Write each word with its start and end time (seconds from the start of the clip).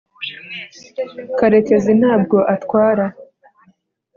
karekezi 1.37 1.91
ntabwo 2.01 2.37
atwara 2.55 3.05